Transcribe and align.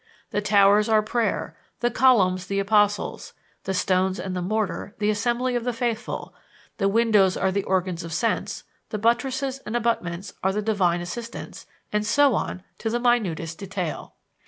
The 0.31 0.41
towers 0.41 0.89
are 0.89 1.03
prayer, 1.03 1.55
the 1.81 1.91
columns 1.91 2.47
the 2.47 2.57
apostles, 2.57 3.33
the 3.65 3.73
stones 3.75 4.19
and 4.19 4.35
the 4.35 4.41
mortar 4.41 4.95
the 4.97 5.11
assembly 5.11 5.55
of 5.55 5.63
the 5.63 5.73
faithful; 5.73 6.33
the 6.77 6.87
windows 6.89 7.37
are 7.37 7.51
the 7.51 7.61
organs 7.65 8.03
of 8.03 8.11
sense, 8.11 8.63
the 8.89 8.97
buttresses 8.97 9.59
and 9.59 9.75
abutments 9.75 10.33
are 10.43 10.53
the 10.53 10.63
divine 10.63 11.01
assistance; 11.01 11.67
and 11.93 12.03
so 12.03 12.33
on 12.33 12.63
to 12.79 12.89
the 12.89 12.99
minutest 12.99 13.59
detail. 13.59 14.15